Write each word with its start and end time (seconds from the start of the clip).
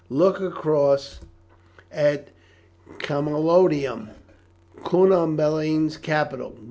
Look 0.09 0.39
across 0.41 1.19
at 1.91 2.29
Camalodunum, 2.97 4.07
Cunobeline's 4.83 5.97
capital. 5.97 6.57